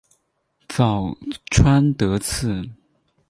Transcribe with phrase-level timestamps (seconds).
[0.67, 1.15] 早
[1.51, 2.67] 川德次